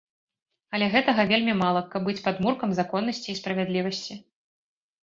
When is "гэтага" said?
0.95-1.25